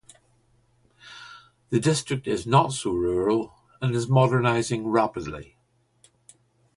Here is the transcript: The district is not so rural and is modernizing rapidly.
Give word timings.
The 1.69 1.79
district 1.79 2.25
is 2.25 2.47
not 2.47 2.71
so 2.73 2.89
rural 2.89 3.53
and 3.83 3.93
is 3.93 4.09
modernizing 4.09 4.87
rapidly. 4.87 5.59